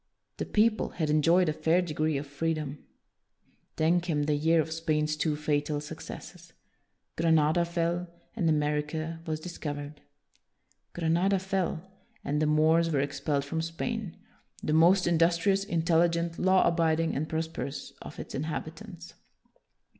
The 0.37 0.47
people 0.47 0.89
had 0.97 1.11
enjoyed 1.11 1.47
a 1.47 1.53
fair 1.53 1.79
degree 1.79 2.17
of 2.17 2.25
free 2.25 2.55
dom. 2.55 2.79
Then 3.75 4.01
came 4.01 4.23
the 4.23 4.33
year 4.33 4.59
of 4.59 4.71
Spain's 4.71 5.15
two 5.15 5.35
fatal 5.35 5.79
successes: 5.79 6.53
Granada 7.15 7.65
fell, 7.65 8.07
and 8.35 8.49
America 8.49 9.21
was 9.27 9.39
discovered. 9.39 10.01
Granada 10.93 11.37
fell, 11.37 11.83
and 12.25 12.41
the 12.41 12.47
Moors 12.47 12.89
were 12.89 12.99
ex 12.99 13.21
pelled 13.21 13.45
from 13.45 13.61
Spain, 13.61 14.17
the 14.63 14.73
most 14.73 15.05
industrious, 15.05 15.63
intelligent, 15.63 16.39
law 16.39 16.67
abiding, 16.67 17.13
and 17.15 17.29
prosperous 17.29 17.91
of 18.01 18.17
its 18.17 18.33
inhabitants. 18.33 19.13